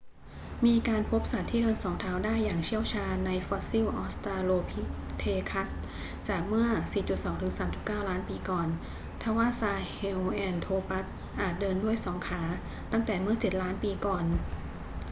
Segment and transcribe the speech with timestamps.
[0.65, 4.81] มีการพบสัตว์ที่เดินสองเท้าได้อย่างเชี่ยวชาญในฟอสซิลออสตราโลพิ
[5.17, 5.69] เทคัส
[6.27, 6.67] จากเมื่อ
[7.37, 8.67] 4.2-3.9 ล้านปีก่อน
[9.21, 11.05] ทว่าซาเฮลแอนโทรปัส
[11.39, 12.43] อาจเดินด้วยสองขา
[12.91, 14.23] ตั้งแต่เมื่อเจ็ดล้านปีก่อน